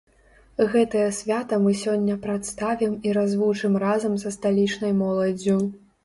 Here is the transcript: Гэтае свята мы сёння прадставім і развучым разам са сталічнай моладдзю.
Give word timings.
Гэтае 0.71 1.07
свята 1.17 1.57
мы 1.65 1.73
сёння 1.81 2.15
прадставім 2.23 2.95
і 3.09 3.11
развучым 3.17 3.77
разам 3.83 4.15
са 4.23 4.31
сталічнай 4.37 4.95
моладдзю. 5.03 5.59